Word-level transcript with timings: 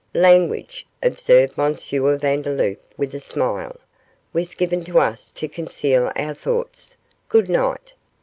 'Language,' 0.15 0.87
observed 1.03 1.59
M. 1.59 1.75
Vandeloup, 1.75 2.79
with 2.97 3.13
a 3.13 3.19
smile, 3.19 3.75
'was 4.33 4.55
given 4.55 4.83
to 4.85 4.97
us 4.97 5.29
to 5.29 5.47
conceal 5.47 6.11
our 6.15 6.33
thoughts. 6.33 6.97
Good 7.29 7.47
night! 7.49 7.93